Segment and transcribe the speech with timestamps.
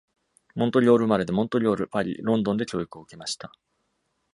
[0.55, 3.51] モントリオール生まれで、モントリオール、パリ、ロンドンで教育を受けました。